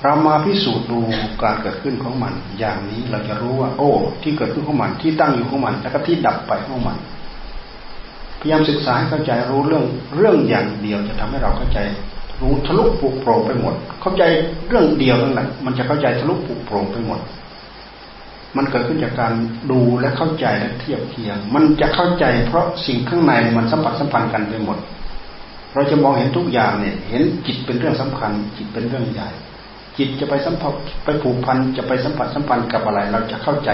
[0.03, 0.99] เรามาพิสูจน์ดู
[1.43, 3.91] การเกิดขึ้นของมัน อย่างนี้เราจะรู้ว่า โอ้
[4.23, 6.97] ที่เกิดขึ้นของมันที่ตั้งอยู่ของมัน แล้วก็ที่ดับไปของมัน
[8.39, 9.83] พยายามศึกษาให้เข้าใจรู้เรื่อง
[10.15, 11.79] เรื่องอย่างเดียวจะทำให้เราเข้าใจ
[12.41, 14.23] รู้ทะลุปุกโปร่งไปหมด เข้าใจ
[14.67, 17.19] เรื่องเดียวนั่นแหละมันจะเข้าใจทะลุปุกโปร่งไปหมด
[18.57, 19.33] มันเกิดขึ้นจากการ
[19.71, 24.77] ดูและเข้าใจและเทียบเคียง มันจะเข้าใจเพราะสิ่งข้างในมันสัมผัสสัมพันธ์กันไปหมด
[25.73, 29.29] เราจะมองเห็นทุกอย่างเนี่ย เห็นจิตเป็นเรื่องสำคัญ จิตเป็นเรื่องใหญ่
[29.97, 33.71] จิตจะไปสัมผัสไปผูกพันจะไปสัมผัสสัมพันธ์กับอะไร เราจะเข้าใจ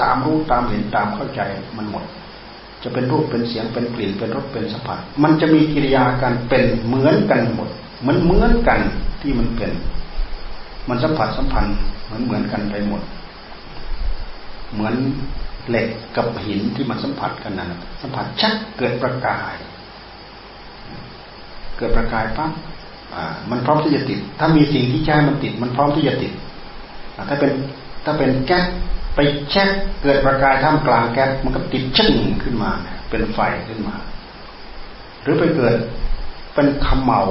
[0.00, 1.40] ตามรู้ตามเห็นตามเข้าใจ
[1.76, 2.04] มันหมด
[2.82, 7.68] จะเป็นรูปเป็นเสียงเป็นกลิ่นเป็นรสเป็นสัมผัส มันจะมีกิริยาการเป็นเหมือนกันหมด
[8.06, 8.80] มันเหมือนกัน
[9.22, 9.72] ที่มันเป็น
[10.88, 13.02] มันสัมผัสสัมพันธ์เหมือนเหมือนกันไปหมด
[14.72, 14.94] เหมือน
[15.68, 17.72] เหล็กกับหินที่มันสัมผัสกันนั้น
[18.02, 19.54] สัมผัสชักเกิดประกาย
[21.78, 22.50] เกิดประกายปั๊บ
[23.50, 26.32] มันพร้อมที่จะติด ถ้ามีสิ่งที่ใช้มันติด มันพร้อมที่จะติด
[27.28, 27.52] ถ้าเป็น
[28.04, 28.64] ถ้าเป็นแก๊ส
[29.14, 29.68] ไปแช็ก
[30.02, 32.12] เกิดประกายท่ามกลางแก๊สมันก็ติดชึ่ง
[32.42, 32.70] ขึ้นมา
[33.10, 33.96] เป็นไฟขึ้นมา
[35.22, 35.74] หรือไปเกิด
[36.54, 37.22] เป็นขมเมา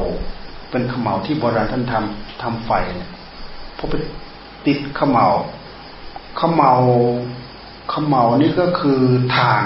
[0.71, 3.09] เป็นขมเหลาที่โบราณท่านทำทำไฟเนี่ย
[3.77, 3.93] พอไป
[4.67, 5.27] ติดขมเหลา
[6.39, 6.73] ขมเหลา
[7.91, 9.01] ขมเหลานี่ก็คือ
[9.35, 9.65] ฐาน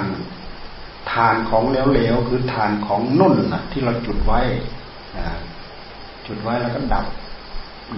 [1.12, 4.40] ฐานของเหลวๆคือฐานของนุ่นนะที่เราจุดไว้
[6.28, 7.06] จุดไว้แล้วก็ดับ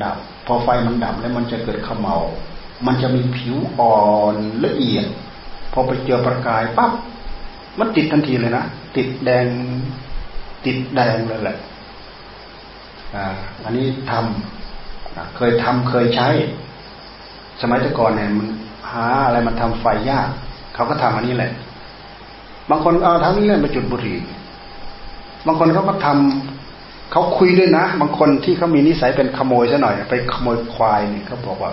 [0.04, 2.18] ดับ พอไฟมันดับแล้วมันจะเกิดขมเหลา
[2.86, 4.02] มันจะมีผิวอ่อ
[4.34, 5.06] นละเอียด
[5.72, 6.92] พอไปเจอประกายปั๊บ
[7.80, 9.46] มันติดทันทีเลยนะติดแดง
[10.66, 11.58] ติดแดงเลยแหละ
[13.64, 16.28] อันนี้ทำเคยทำเคยใช้
[17.62, 18.48] สมัยแต่ก่อนเนี่ยมัน
[18.92, 20.30] หาอะไรมาทำไฟยาก
[20.74, 21.52] เขาก็ทำอันนี้แหละ
[22.70, 24.18] บางคนเอาทั้งนี้เล่นมาจุดบุหรี่
[25.48, 31.72] บางคนเขาก็ทำเขาคุยด้วยนะ บางคนที่เขามีนิสัยเป็นขโมยซะหน่อย ไปขโมยควายเนี่ยเขาบอกว่า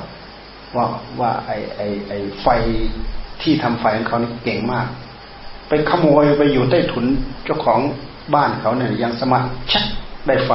[0.77, 0.87] ว่า
[1.21, 2.47] ว่าไอไอไอไฟ
[3.43, 4.87] ที่ทำไฟของเขานี่เก่งมาก
[5.69, 7.05] ไปขโมยไปอยู่ใต้ถุน
[7.45, 7.81] เจ้าของ
[8.35, 9.85] บ้านเขาเนี่ยยังสมัครชัก
[10.27, 10.53] ได้ไฟ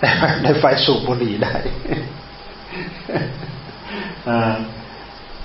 [0.00, 0.10] แต่
[0.42, 1.54] ได้ไฟสูบบุหรี่ได้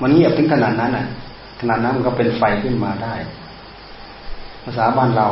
[0.02, 1.06] มันเงียบถึงขนาดนั้นอะ
[1.60, 3.16] ขนาดนั้นมันก็เป็นไฟขึ้นมาได้
[4.64, 5.28] ภาษาบ้านเรา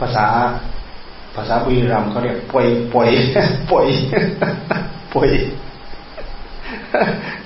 [0.00, 0.26] ภาษา
[1.36, 3.10] ภาษาบุรีรัมย์เขาเรียกป่วยป่วย
[3.70, 3.86] ป่วย
[5.12, 5.30] ป่วย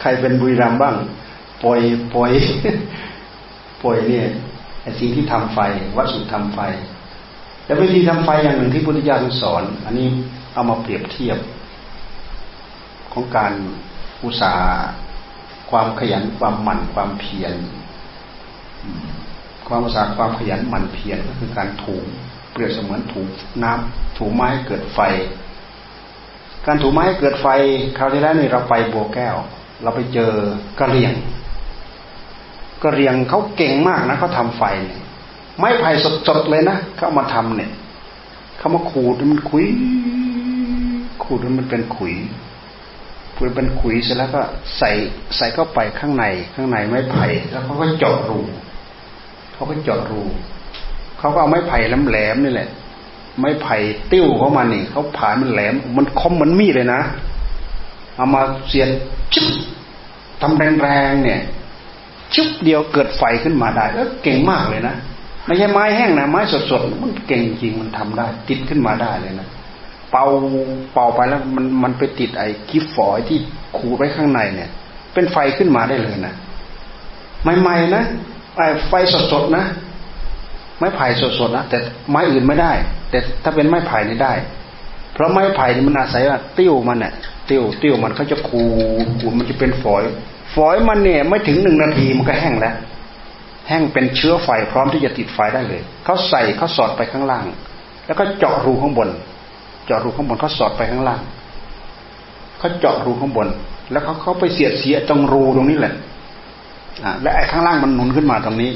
[0.01, 0.95] ใครเป็นบุรีรัมย์บ้าง
[1.63, 1.81] ป่วย
[2.15, 2.33] ป่วย
[3.83, 4.27] ป่วยเนี่ย
[4.83, 5.59] ไอสิ่งที่ทำไฟ
[5.97, 6.61] วัตถุทำไฟ
[7.65, 10.07] แต่วิธีทำไฟอย่างหนึ่งที่พุทธเจ้าสอน อันนี้
[10.55, 11.39] เอามาเปรียบเทียบ
[13.13, 13.53] ของการ
[14.25, 14.67] อุตสาห์
[15.71, 17.55] ความขยันความหมั่นความเพียร
[19.69, 21.97] ความอุตสาห์ความขยันหมั่นเพียรก็คือการถู
[22.53, 23.21] เปรียบเสมือนถู
[23.63, 25.01] น้ำถูไม้เกิดไฟ
[26.67, 27.47] การถูไม้เกิดไฟ
[27.99, 29.37] คราวที่แล้วนี่เราไปบัวแก้ว
[29.83, 30.33] เราไปเจอ
[30.79, 31.13] กระเรียง
[32.83, 35.03] กระเรียงเขาเก่งมากนะเขาทาไฟเนี่ย
[35.59, 35.91] ไม้ไผ่
[36.29, 37.71] สดๆเลยนะเขามาทำเนี่ย
[38.59, 39.65] เขามาขูดมันขุย
[41.23, 42.15] ขูดมันเป็นขุย
[43.37, 44.41] ขูดเป็นขุยเสร็จแล้วก็
[44.79, 44.91] ใส่
[45.37, 48.41] ใส่เข้าไปข้างในข้างในไม้ไผ่แล้วเขาก็เจาะรู
[49.63, 50.23] เขาก็เจาะรู
[51.19, 52.69] เขาก็เอาไม้ไผ่แหลมๆนี่แหละ
[53.41, 53.77] ไม้ไผ่
[54.13, 57.01] ติ้วเข้ามานี่เขาผ่านมันแหลม มันคมเหมือนมีดเลยนะ
[58.17, 58.89] เอามาเสียด
[59.33, 59.47] ชิบ
[60.41, 61.41] ทำแรงๆเนี่ย
[62.35, 64.95] ชุบเดียวเกิดไฟขึ้นมาได้แล้วเก่งมากเลยนะ
[65.47, 69.49] ไม่ใช่ไม้แห้งนะไม้สดๆมันเก่งจริงมันทำได้ ติดขึ้นมาได้เลยนะ
[70.11, 70.25] เป่า
[70.93, 73.39] เป่าไปแล้วมันมันไปติดไอ้กิฟฝอยที่
[73.77, 74.71] ขูดไว้ข้างในเนี่ย
[75.15, 76.35] เป็นไฟขึ้นมาได้เลยนะ
[77.61, 78.05] ใหม่ๆนะ
[78.89, 78.93] ไฟ
[79.33, 79.65] สดๆนะ
[80.79, 81.79] ไม้ไผ่สดๆนะแต่
[82.11, 82.73] ไม้อื่นไม่ได้
[83.11, 84.33] แต่ถ้าเป็นไม้ไผ่นี่ได้
[85.13, 87.13] เพราะไม้ไผ่นี่มันอาศัยว่าติ้วมันเนี่ย
[87.49, 88.63] ติ้วติ้วมันเขาจะขู
[89.21, 90.03] ขูมันจะเป็นฝอย
[90.55, 92.75] ฝอยมันเนี่ย ไม่ถึงหนึ่งนาทีมันก็แห้งแล้ว
[93.69, 97.47] แห้งเป็นเชื้อไฟพร้อมที่จะติดไฟได้เลย เขาใส่เขาสอดไปข้างล่าง
[98.07, 99.09] แล้วก็เจาะรูข้างบน
[99.87, 101.21] เจาะรูข้างบนเขาสอดไปข้างล่าง
[102.59, 103.49] เขาเจาะรูข้างบน
[103.91, 105.95] แล้วเขาเขาไปเสียดเสียตรงรูตรงนี้แหละ
[107.23, 108.71] และไอ้ข้างล่างมันหนุนขึ้นมาตรงนี้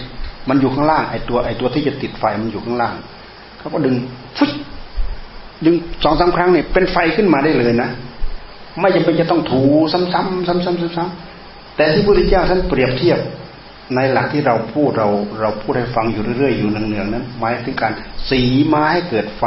[0.48, 2.94] มันอยู่ข้างล่างไอ้ตัวไอ้ตัวที่จะติดไฟมันอยู่ข้างล่าง
[3.58, 3.94] เขาก็ดึง
[4.38, 4.48] ฟึ๊
[5.64, 5.74] ดึง
[6.04, 7.90] สองสาครั้งเนี่ยเป็นไฟขึ้นมาได้เลยนะ
[8.80, 13.18] ไม่จำเป็นจะต้องถูซ้ำๆซ้ำๆซ้ำๆแต่ที่พระพุทธเจ้าท่านเปรียบเทียบ
[13.94, 15.08] ในหลักที่เราพูดเรา
[15.40, 17.92] เราพูดให้ฟังอยู่เรื่อยๆอยู่เนืองๆนั้นหมายถึงการ
[18.30, 19.44] สีมาให้เกิดไฟ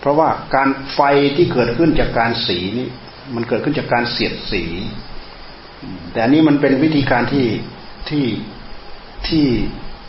[0.00, 1.00] เพราะว่าการไฟ
[1.36, 2.88] ที่เกิดขึ้นจากการสีนี่
[3.34, 4.62] มันเกิดขึ้นจากการเสียดสี
[6.12, 7.46] แต่อันนี้มันเป็นวิธีการที่
[8.08, 8.26] ที่
[9.26, 9.46] ที่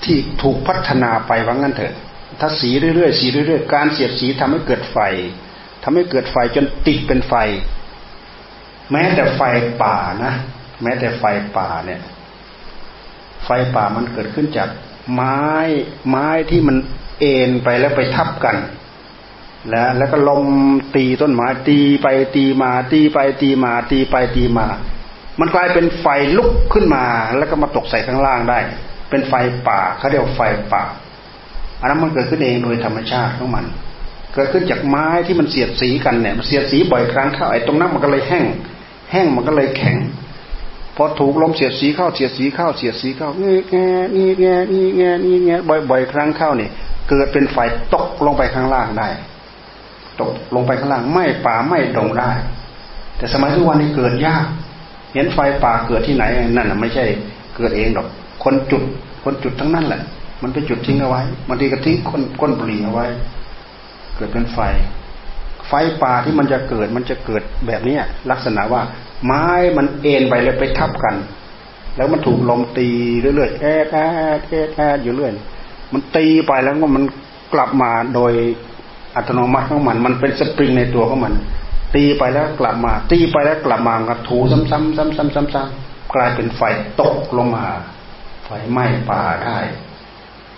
[0.03, 1.93] ที่ถูกพัฒนาไปว่างั้นเถอะ
[2.39, 4.97] ถ้าสีเรื่อยๆสีเรื่อยๆการเสียดสีทำให้เกิดไฟ
[5.83, 7.33] ทำให้เกิดไฟจนติดเป็นไฟ
[8.91, 9.41] แม้แต่ไฟ
[9.83, 10.33] ป่านะ
[10.81, 11.23] แม้แต่ไฟ
[11.57, 12.01] ป่าเนี่ย
[13.45, 14.69] ไฟป่ามันเกิดขึ้นจาก
[15.13, 15.41] ไม้
[16.09, 16.77] ไม้ที่มัน
[17.19, 18.57] เอ็นไปแล้วไปทับกัน
[19.69, 20.45] แล้วแล้วก็ลม
[20.95, 24.67] ตีต้นไม้ตีไปตีมาตีไปตีมาตีไปตีมา
[25.39, 27.03] มันกลายเป็นไฟลุกขึ้นมา
[27.37, 28.59] แล้วก็มาตกใส่ข้างล่างได้
[29.09, 29.33] เป็นไฟ
[29.67, 30.41] ป่าเขาเรียกไฟ
[30.73, 30.83] ป่า
[31.79, 33.65] อันนั้นมันเกิดขึ้นเองโดยธรรมชาติของมัน
[34.33, 38.45] เกิดขึ้นจากไม้ที่มันเสียดสีกันเนี่ยมันเสียดสีบ่อยครั้งเข้าไอ้ตรงนั้นมันก็เลยแห้ง
[39.11, 39.97] แห้งมันก็เลยแข็ง
[40.95, 43.75] พอถูกลมเสียดสีเข้าเสียดสีเข้าเสียดสีเข้างี้แง
[44.15, 45.49] นี่แงนี่แงนี่แง
[45.89, 46.71] บ่อยๆครั้งเข้าเนี่ย
[47.09, 47.57] เกิดเป็นไฟ
[47.93, 49.09] ตกลงไปข้างล่างได้
[50.21, 52.31] ตกลงไปข้างล่างไม่ป่าไม่ดงได้
[53.17, 54.45] แต่สมัยทุกวันนี้เกิดยาก
[55.13, 57.03] เห็นไฟป่าเกิดที่ไหนนั่นไม่ใช่
[57.55, 58.07] เกิดเองหรอก
[58.43, 58.83] คนจุด
[59.23, 60.01] คนจุดทั้งนั้นแหละ
[60.41, 63.05] มันไปจุดทิ้งเอาไว้บางทีก็ทิ้งก้นก้นบุหรี่เอาไว้
[64.15, 64.59] เกิดเป็นไฟ
[65.67, 65.73] ไฟ
[66.03, 67.97] ป่าที่มันจะเกิดมันจะเกิดแบบนี้
[68.31, 68.81] ลักษณะว่า
[69.25, 69.45] ไม้
[69.77, 71.15] มันเอ็นไปเลยไปทับกัน
[71.95, 72.87] แล้วมันถูกลมตี
[73.21, 73.97] เรื่อยๆแอดแอ
[74.37, 75.31] ดแอดแอดอยู่เรื่อย
[75.93, 77.03] มันตีไปแล้วก็มัน
[77.53, 78.33] กลับมาโดย
[79.15, 81.33] อัตโนมัติของมัน มันเป็นสปริงในตัวของมัน
[81.95, 86.61] ตีไปแล้วกลับมา ตีไปแล้วกลับมากับถูซ้ำๆซ้ำๆซ้ำๆกลายเป็นไฟ
[87.01, 87.65] ตกลงมา
[88.45, 89.59] ไฟไหม้ป่าได้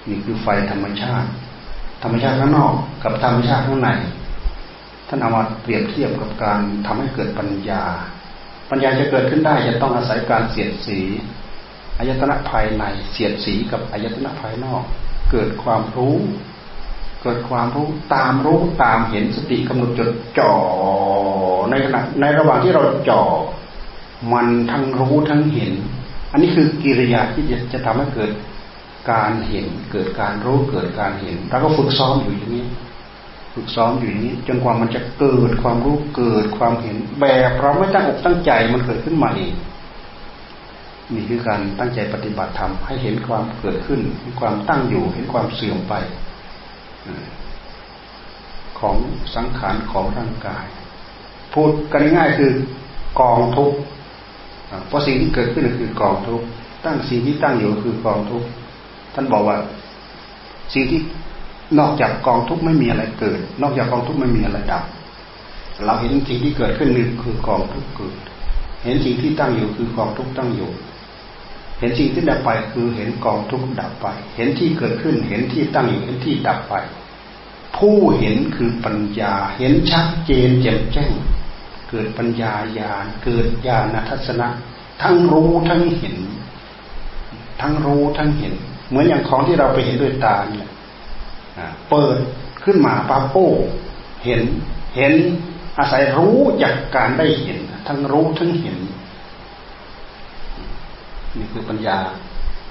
[0.10, 1.30] นี่คือไฟธรรมชาติ
[2.04, 3.90] ธรรมชาติข้างนอกกับธรรมชาติข้างใน
[5.08, 7.84] ท่านเอามาเปรียบเทียบกับการทำให้เกิดปัญญา
[8.70, 11.00] ปัญญาจะเกิดขึ้นได้จะต้องอาศัยการเสียดสี
[11.98, 14.84] อายตนะภายในเสียดสีกับอายตนะภายนอก
[15.32, 16.16] เกิดความรู้
[17.26, 20.54] เกิดความรู้ตามรู้ตามเห็นสติกำหนดจดจ่อ
[21.70, 23.22] ในขณะในระหว่างที่เราจ่อ
[24.34, 25.74] มันทั้งรู้ทั้งเห็น
[26.32, 28.32] อันนี้คือกิริยาที่จะจะทำให้เกิด
[29.12, 32.66] การเห็น เกิดการรู้เกิดการเห็นเราก็ฝึกซ้อมอยู่อย่างนี้
[33.54, 39.54] ฝึกซ้อมอยู่อย่างนี้ จนกว่ามันจะเกิดความรู้เกิดความเห็น แบบเราไม่ตั้งอกตั้งใจมันเกิดขึ้นมาเอง
[41.14, 45.94] นี่คือการตั้งใจปฏิบัติธรรมให้เห็นความเกิดขึ้นเห็นความตั้งอยู่เห็นความเสื่อมไป
[48.80, 48.96] ของ
[49.36, 50.66] สังขารของร่างกาย
[51.54, 52.52] พูดกันง่ายคือ
[53.20, 53.72] กองทุก
[54.88, 56.42] เพราะสิ่งที่เกิดขึ้นคือกองทุก
[56.86, 58.48] ตั้งสิ่งที่ตั้งอยู่คือกองทุกข์
[59.14, 59.58] ท่านบอกว่า
[60.74, 61.02] สิ่งที่
[61.80, 64.84] นอกจากกองทุกข์ไม่มีอะไรเกิด นอกจากกองทุกข์ไม่มีอะไรดับ
[65.86, 68.16] เราเห็นสิ่งที่เกิดขึ้นนี่คือกองทุกข์เกิด
[68.84, 70.70] เห็นสิ่งที่ตั้งอยู่คือกองทุกข์ตั้งอยู่
[71.80, 76.76] เห็นสิ่งที่ดับไปคือเห็นกองทุกข์ดับไป เห็นที่เกิดขึ้น เห็นที่ตั้งอยู่เห็นที่ดับไป
[77.78, 81.12] ผู้เห็นคือปัญญา เห็นชัดเจนแจ่มแจ้ง
[81.90, 84.48] เกิดปัญญาญาณเกิดญาณทัศนะ
[85.02, 86.18] ทั้งรู้ทั้งเห็น
[87.62, 88.54] ทั้งรู้ทั้งเห็น
[88.90, 90.70] เหมือนอย่างของที่เราไปเห็นด้วยตาเนี่ย
[91.90, 92.18] เปิด
[92.64, 93.50] ขึ้นมาปาโป้
[94.26, 94.42] เห็น
[94.96, 95.14] เห็น
[95.78, 98.78] อาศัยรู้จากการได้เห็น ทั้งรู้ทั้งเห็น
[101.40, 101.98] นี่คือปัญญา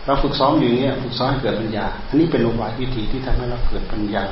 [0.07, 4.25] เราฝึกซ้อมอยู่เนี้ยฝึกซ้อมให้เกิดปัญญา อันนี้เป็นอุบายวิธีที่ทำให้เราเกิดปัญญา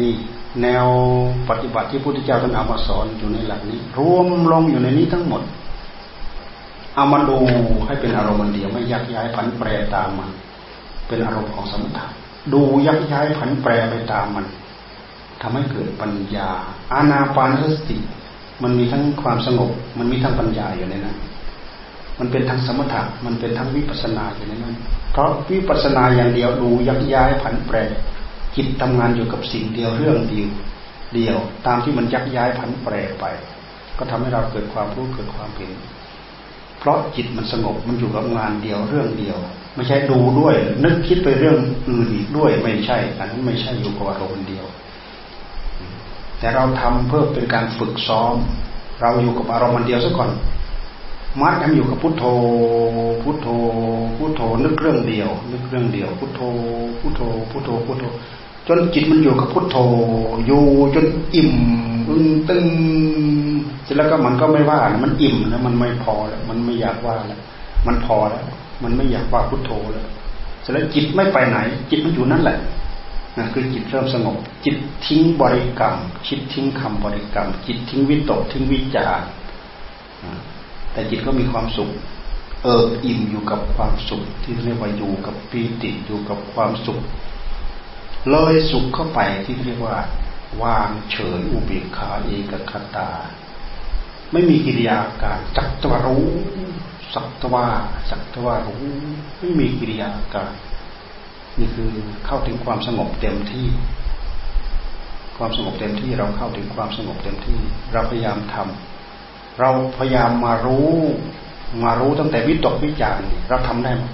[0.00, 0.12] นี่
[0.62, 0.86] แนว
[1.48, 5.42] ปฏิบัติที่พระพุทธเจ้าท่านเอามาสอนอยู่ในหลักนี้ รวมลงอยู่ในนี้ทั้งหมด
[6.94, 7.38] เอามาดู
[7.86, 10.30] ให้เป็นอารมณ์เดียวไม่ยักย้ายผันแปรตามมัน
[11.08, 12.06] เป็นอารมณ์ของสมถะ
[12.52, 14.46] ดูยักย้ายผันแปรไปตามมัน
[15.42, 16.48] ทำให้เกิดปัญญา
[16.92, 17.96] อาณาปานสติ
[18.62, 21.16] มันมีทั้งความสงบ มันมีทั้งปัญญาอยู่ในนั้น
[22.20, 24.76] มันเป็นทั้งสมถะมันเป็นทั้งวิปัสนาอยู่ในนั้น
[25.12, 27.76] เพราะวิปัสนาอย่างเดียวดูยักย้ายผันแปร
[28.56, 30.48] จิตทำงานอยู่กับสิ่งเดียวเรื่องเดียว
[31.14, 33.24] เดียว ตามที่มันยักย้ายผันแปรไป
[33.98, 35.72] ก็ทำให้เราเกิดความรู้เกิดความเห็น
[36.78, 39.38] เพราะจิตมันสงบมันอยู่กับงานเดียวเรื่องเดียว
[39.76, 40.54] ไม่ใช่ดูด้วย
[40.84, 41.56] นึกคิดไปเรื่อง
[41.88, 44.66] อื่นอีกด้วยไม่ใช่อันนั้นไม่ใช่อยู่กับอารมณ์เดียว
[46.38, 48.34] แต่เราทำเพื่อเป็นการฝึกซ้อม
[49.00, 50.30] เราอยู่กับอารมณ์เดียวซะก่อน
[51.40, 52.24] มัดให้อยู่กับพุทโธ
[53.22, 53.48] พุทโธ
[54.18, 56.40] พุทโธ นึกเรื่องเดียว นึกเรื่องเดียว พุทโธ
[57.00, 58.04] พุทโธ พุทโธ พุทโธ
[58.66, 59.76] จนจิตมันอยู่กับพุทโธ
[60.46, 60.64] อยู่
[60.94, 61.52] จนอิ่ม
[62.08, 62.66] อึ้งตึง
[63.84, 67.40] เสร็จแล้วก็มันก็ไม่ว่า มันอิ่มแล้วมันไม่พอแล้ว มันไม่อยากว่าแล้ว
[67.86, 68.44] มันพอแล้ว
[68.82, 70.06] มันไม่อยากว่าพุทโธแล้ว
[70.62, 71.58] เสร็จแล้วจิตไม่ไปไหน
[71.90, 72.58] จิตมันอยู่นั่นแหละ
[73.38, 75.94] นะคือจิตเริ่มสงบ จิตทิ้งบริกรรม
[76.28, 79.20] จิตทิ้งคำบริกรรม จิตทิ้งวิตก ทิ้งวิจาร
[80.92, 81.90] แต่จิตก็มีความสุข
[82.62, 86.98] เอิบอิ่มอยู่กับความสุข ที่เรียกว่าอยู่กับปีติอยู่กับความสุข
[88.30, 89.96] เลยสุขเข้าไปที่เรียกว่า
[90.62, 93.10] วางเฉยอุเบกขาเอกคตา
[94.32, 96.26] ไม่มีกิริยาการจักตวรู้
[97.14, 97.66] สักตว่า
[98.10, 98.84] สักตว่ารู้
[99.38, 100.52] ไม่มีกิริยาการ
[101.58, 101.90] นี่คือ
[102.26, 103.68] เข้าถึงความสงบเต็มที่
[105.36, 107.58] ความสงบเต็มที่เราเข้าถึงความสงบเต็มที่
[107.92, 108.99] เราพยายามทำ
[109.60, 110.90] เราพยายามมารู้
[111.84, 114.04] มารู้ตั้งแต่วิตกวิจารณ์เราทำได้ไหม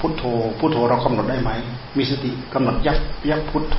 [0.00, 0.24] พุทโธ
[0.58, 1.50] พุทโธเรากำหนดได้ไหม
[1.96, 2.98] มีสติกำหนดยับ
[3.30, 3.78] ยับพุทโธ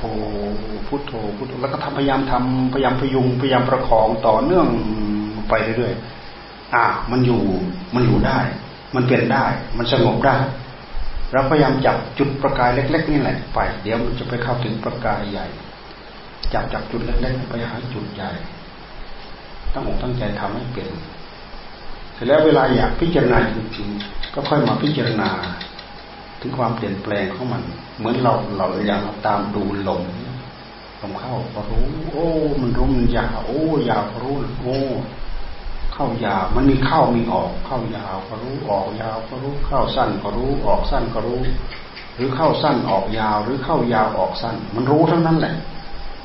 [0.88, 4.66] พุทโธพุทโธแล้วก็ทำพยายามทำพยายามพยุงพยายามประคองต่อเนื่อง
[5.48, 7.42] ไปเรื่อยๆอ่า มันอยู่
[7.94, 8.40] มันอยู่ได้
[8.94, 9.46] มันเป็นได้
[9.78, 10.36] มันสงบได้
[11.32, 15.46] เราพยายามจับจุดประกายเล็ก ๆ นี่แหละไป เดี๋ยวมันจะไปเข้าถึงประกายใหญ่
[16.52, 18.30] จับจับจุดเล็กๆไปหาจุดใหญ่
[19.74, 20.88] ตั้งอกตั้งใจทำให้เป็น
[22.14, 25.30] เสร็จแล้วเวลาอยากพิจารณาจริงๆก็ค่อยมาพิจารณา
[26.40, 27.62] ถึงความเปลี่ยนแปลงของมัน
[27.98, 30.02] เหมือนเราเราอยางตามดูลม
[31.02, 32.28] ลมเข้าก็รู้ โอ้
[32.60, 34.78] มันรู้มันยาวโอ้ยาวก็รู้โอ้
[35.94, 41.40] เข้ายาวมันมีเข้ามีออก เข้ายาวก็รู้ออกยาวก็รู้เข้าสั้นก็รู้ออกสั้นก็รู้
[42.14, 45.54] หรือเข้าสั้นออกยาว หรือเข้ายาวออกสั้น มันรู้ทั้งนั้นแหละ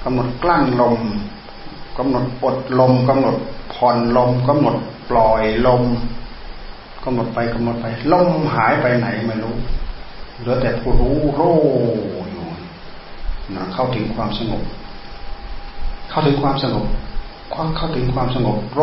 [0.03, 1.01] กำหนดกลั้นลม
[1.99, 3.35] กำหนดอดลมกำหนด
[3.73, 4.75] ผ่อนลมกำหนด
[5.09, 5.83] ปล่อยลม
[7.03, 9.55] กำหนดไปกำหนดไป ลมหายไปไหนไม่รู้
[10.39, 11.41] เหลือแต่ผู้รู้โร
[12.31, 12.45] อยู่
[13.55, 14.61] นะเข้าถึงความสงบ
[16.09, 16.85] เข้าถึงความสงบ
[17.53, 18.81] ความเข้าถึงความสงบโร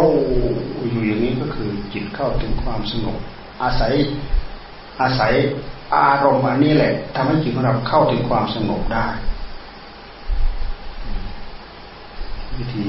[0.90, 3.16] อยู่อย่างนี้ก็คือจิตเข้าถึงความสงบ
[3.62, 3.92] อาศัย
[5.00, 5.32] อาศัย
[5.94, 9.06] อารมณ์อันนี้แหละทำให้จิตของเราเข้าถึงความสงบได้
[12.58, 12.88] วิธี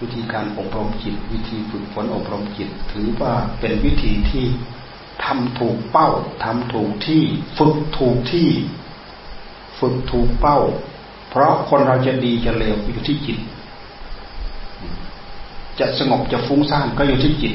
[0.00, 4.44] วิธีการอบรมจิต วิธีฝึกฝนอบรมจิต ถือว่าเป็นวิธีที่
[5.24, 6.08] ทำถูกเป้า
[6.44, 7.22] ทำถูกที่
[7.58, 8.48] ฝึกถูกที่
[9.78, 10.58] ฝึกถูกเป้า
[11.30, 13.38] เพราะคนเราจะดีจะเลวอยู่ที่จิต
[15.78, 17.54] จะสงบจะฟุ้งซ่านก็อยู่ที่จิต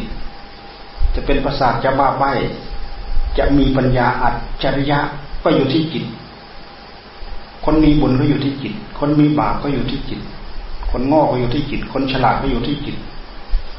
[1.16, 2.24] จะเป็นประสาทจะบ้าใบ
[3.38, 5.00] จะมีปัญญาอัจฉริยะ
[5.44, 6.06] ก็อยู่ที่จิต
[7.66, 10.22] คนมีบุญก็อยู่ที่จิต คนมีบาปก็อยู่ที่จิต
[10.98, 12.96] คนงอกก็อยู่ที่จิต คนฉลาดก็อยู่ที่จิต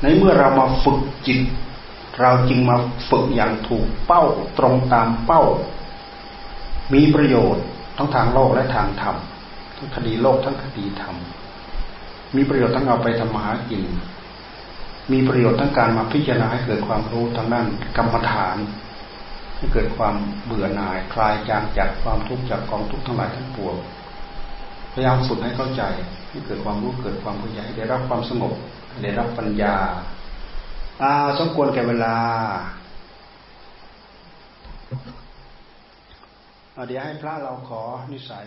[0.02, 1.38] ในเมื่อเรามาฝึกจิต
[2.20, 2.76] เราจึงมา
[3.08, 4.22] ฝึกอย่างถูกเป้า
[4.58, 5.42] ตรงตามเป้า
[6.94, 7.64] มีประโยชน์
[7.96, 9.16] ทั้งทางโลกและทางธรรม
[9.76, 11.16] ทั้งคดีโลกทั้งคดีธรรม
[12.36, 13.82] มีประโยชน์ทั้งเอาไปทำมาหากิน
[15.12, 18.56] มีประโยชน์ทั้งการมาพิจารณาให้เกิดความรู้ทางด้านกรรมฐาน
[19.56, 20.14] ให้เกิดความ
[20.44, 23.76] เบื่อหน่ายคลายจางจากความทุกข์จากกองทุกข์ทั้งหลายทั้งปวง
[24.98, 25.82] พยายามฝึกให้เข้าใจ
[26.30, 28.54] ให้เกิดความรู้เกิดความเข้าใจได้รับความสงบ
[29.02, 29.74] ได้รับปัญญา
[31.02, 32.16] อาสมควรแก่เวลา
[36.88, 37.82] เดี๋ยวให้พระเราขอ
[38.12, 38.46] นิสัย